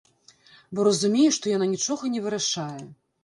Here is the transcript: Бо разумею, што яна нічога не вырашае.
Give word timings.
Бо 0.77 0.85
разумею, 0.87 1.33
што 1.37 1.45
яна 1.53 1.67
нічога 1.75 2.11
не 2.17 2.25
вырашае. 2.27 2.81